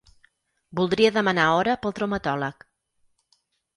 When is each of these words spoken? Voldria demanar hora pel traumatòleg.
Voldria 0.79 1.11
demanar 1.17 1.45
hora 1.57 1.77
pel 1.85 1.95
traumatòleg. 1.99 2.67